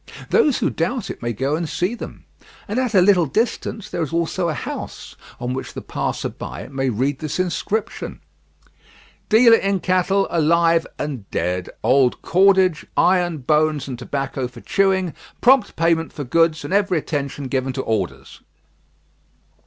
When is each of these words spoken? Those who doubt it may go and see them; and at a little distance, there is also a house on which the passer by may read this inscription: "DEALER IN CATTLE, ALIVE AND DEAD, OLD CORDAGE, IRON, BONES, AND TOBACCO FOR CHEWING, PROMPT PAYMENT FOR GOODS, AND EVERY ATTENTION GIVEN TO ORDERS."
Those 0.31 0.57
who 0.57 0.71
doubt 0.71 1.11
it 1.11 1.21
may 1.21 1.31
go 1.31 1.55
and 1.55 1.69
see 1.69 1.93
them; 1.93 2.25
and 2.67 2.79
at 2.79 2.95
a 2.95 3.01
little 3.03 3.27
distance, 3.27 3.87
there 3.87 4.01
is 4.01 4.11
also 4.11 4.49
a 4.49 4.55
house 4.55 5.15
on 5.39 5.53
which 5.53 5.75
the 5.75 5.81
passer 5.83 6.27
by 6.29 6.67
may 6.69 6.89
read 6.89 7.19
this 7.19 7.39
inscription: 7.39 8.19
"DEALER 9.29 9.57
IN 9.57 9.79
CATTLE, 9.79 10.27
ALIVE 10.31 10.87
AND 10.97 11.29
DEAD, 11.29 11.69
OLD 11.83 12.19
CORDAGE, 12.23 12.87
IRON, 12.97 13.37
BONES, 13.45 13.87
AND 13.89 13.99
TOBACCO 13.99 14.47
FOR 14.47 14.61
CHEWING, 14.61 15.13
PROMPT 15.39 15.75
PAYMENT 15.75 16.11
FOR 16.11 16.23
GOODS, 16.23 16.65
AND 16.65 16.73
EVERY 16.73 16.97
ATTENTION 16.97 17.47
GIVEN 17.47 17.71
TO 17.71 17.81
ORDERS." 17.83 18.41